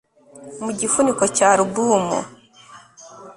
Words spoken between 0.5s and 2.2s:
mu gifuniko cya alubumu